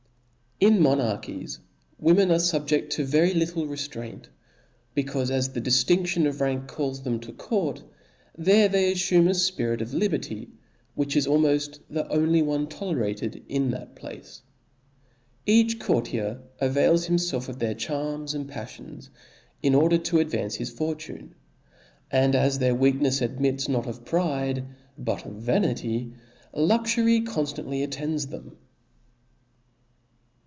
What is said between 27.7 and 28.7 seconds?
attends them.